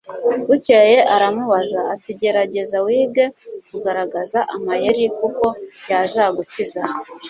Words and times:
bukeye 0.47 0.97
aramubaza, 1.15 1.79
ati 1.93 2.11
gerageza 2.21 2.77
wige 2.85 3.25
kugaragaza 3.69 4.39
amayeri 4.55 5.05
kuko 5.19 5.45
yazagukiza 5.89 6.81